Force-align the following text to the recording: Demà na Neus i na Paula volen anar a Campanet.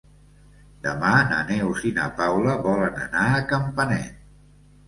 Demà 0.85 1.11
na 1.33 1.41
Neus 1.51 1.85
i 1.89 1.93
na 1.99 2.07
Paula 2.21 2.57
volen 2.69 2.99
anar 3.05 3.27
a 3.37 3.45
Campanet. 3.55 4.21